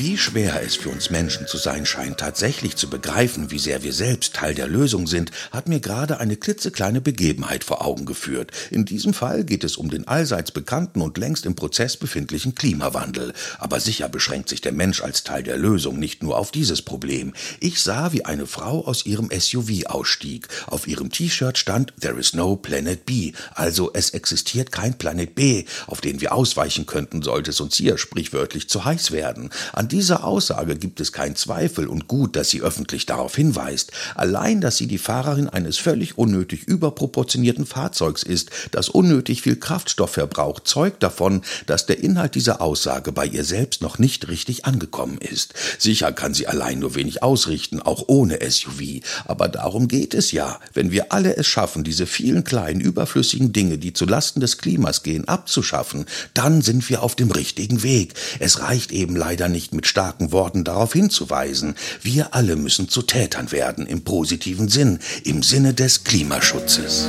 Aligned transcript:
Wie 0.00 0.16
schwer 0.16 0.62
es 0.64 0.76
für 0.76 0.90
uns 0.90 1.10
Menschen 1.10 1.48
zu 1.48 1.56
sein 1.56 1.84
scheint, 1.84 2.18
tatsächlich 2.18 2.76
zu 2.76 2.88
begreifen, 2.88 3.50
wie 3.50 3.58
sehr 3.58 3.82
wir 3.82 3.92
selbst 3.92 4.32
Teil 4.34 4.54
der 4.54 4.68
Lösung 4.68 5.08
sind, 5.08 5.32
hat 5.50 5.68
mir 5.68 5.80
gerade 5.80 6.20
eine 6.20 6.36
klitzekleine 6.36 7.00
Begebenheit 7.00 7.64
vor 7.64 7.84
Augen 7.84 8.06
geführt. 8.06 8.52
In 8.70 8.84
diesem 8.84 9.12
Fall 9.12 9.42
geht 9.42 9.64
es 9.64 9.76
um 9.76 9.90
den 9.90 10.06
allseits 10.06 10.52
bekannten 10.52 11.00
und 11.00 11.18
längst 11.18 11.46
im 11.46 11.56
Prozess 11.56 11.96
befindlichen 11.96 12.54
Klimawandel. 12.54 13.32
Aber 13.58 13.80
sicher 13.80 14.08
beschränkt 14.08 14.50
sich 14.50 14.60
der 14.60 14.70
Mensch 14.70 15.02
als 15.02 15.24
Teil 15.24 15.42
der 15.42 15.58
Lösung 15.58 15.98
nicht 15.98 16.22
nur 16.22 16.38
auf 16.38 16.52
dieses 16.52 16.80
Problem. 16.80 17.32
Ich 17.58 17.82
sah, 17.82 18.12
wie 18.12 18.24
eine 18.24 18.46
Frau 18.46 18.86
aus 18.86 19.04
ihrem 19.04 19.30
SUV 19.36 19.86
ausstieg. 19.86 20.46
Auf 20.68 20.86
ihrem 20.86 21.10
T-Shirt 21.10 21.58
stand 21.58 21.92
There 22.00 22.20
is 22.20 22.34
no 22.34 22.54
Planet 22.54 23.04
B, 23.04 23.32
also 23.52 23.90
es 23.92 24.10
existiert 24.10 24.70
kein 24.70 24.96
Planet 24.96 25.34
B, 25.34 25.64
auf 25.88 26.00
den 26.00 26.20
wir 26.20 26.34
ausweichen 26.34 26.86
könnten, 26.86 27.22
sollte 27.22 27.50
es 27.50 27.60
uns 27.60 27.74
hier 27.74 27.98
sprichwörtlich 27.98 28.68
zu 28.68 28.84
heiß 28.84 29.10
werden. 29.10 29.50
An 29.72 29.87
dieser 29.92 30.24
Aussage 30.24 30.76
gibt 30.76 31.00
es 31.00 31.12
keinen 31.12 31.36
Zweifel 31.36 31.86
und 31.86 32.08
gut, 32.08 32.36
dass 32.36 32.50
sie 32.50 32.62
öffentlich 32.62 33.06
darauf 33.06 33.34
hinweist. 33.34 33.92
Allein, 34.14 34.60
dass 34.60 34.76
sie 34.76 34.86
die 34.86 34.98
Fahrerin 34.98 35.48
eines 35.48 35.78
völlig 35.78 36.18
unnötig 36.18 36.64
überproportionierten 36.64 37.66
Fahrzeugs 37.66 38.22
ist, 38.22 38.50
das 38.70 38.88
unnötig 38.88 39.42
viel 39.42 39.56
Kraftstoff 39.56 40.12
verbraucht, 40.12 40.66
zeugt 40.66 41.02
davon, 41.02 41.42
dass 41.66 41.86
der 41.86 42.00
Inhalt 42.00 42.34
dieser 42.34 42.60
Aussage 42.60 43.12
bei 43.12 43.26
ihr 43.26 43.44
selbst 43.44 43.82
noch 43.82 43.98
nicht 43.98 44.28
richtig 44.28 44.64
angekommen 44.66 45.18
ist. 45.18 45.54
Sicher 45.78 46.12
kann 46.12 46.34
sie 46.34 46.46
allein 46.46 46.78
nur 46.78 46.94
wenig 46.94 47.22
ausrichten, 47.22 47.80
auch 47.80 48.04
ohne 48.06 48.38
SUV. 48.48 49.00
Aber 49.24 49.48
darum 49.48 49.88
geht 49.88 50.14
es 50.14 50.32
ja. 50.32 50.60
Wenn 50.74 50.90
wir 50.90 51.12
alle 51.12 51.36
es 51.36 51.46
schaffen, 51.46 51.84
diese 51.84 52.06
vielen 52.06 52.44
kleinen 52.44 52.80
überflüssigen 52.80 53.52
Dinge, 53.52 53.78
die 53.78 53.92
zu 53.92 54.04
Lasten 54.04 54.40
des 54.40 54.58
Klimas 54.58 55.02
gehen, 55.02 55.26
abzuschaffen, 55.26 56.06
dann 56.34 56.62
sind 56.62 56.88
wir 56.88 57.02
auf 57.02 57.14
dem 57.14 57.30
richtigen 57.30 57.82
Weg. 57.82 58.14
Es 58.38 58.60
reicht 58.60 58.92
eben 58.92 59.16
leider 59.16 59.48
nicht 59.48 59.72
mit 59.78 59.86
starken 59.86 60.32
Worten 60.32 60.64
darauf 60.64 60.92
hinzuweisen, 60.92 61.76
wir 62.02 62.34
alle 62.34 62.56
müssen 62.56 62.88
zu 62.88 63.02
Tätern 63.02 63.52
werden 63.52 63.86
im 63.86 64.02
positiven 64.02 64.68
Sinn, 64.68 64.98
im 65.22 65.44
Sinne 65.44 65.72
des 65.72 66.02
Klimaschutzes. 66.02 67.06